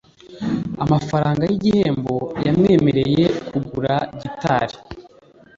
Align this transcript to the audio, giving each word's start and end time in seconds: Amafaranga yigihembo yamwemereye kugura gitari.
Amafaranga 0.83 1.43
yigihembo 1.51 2.15
yamwemereye 2.45 3.25
kugura 3.49 3.95
gitari. 4.21 4.75